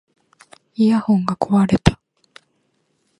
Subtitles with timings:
[0.73, 1.99] イヤホンが壊れた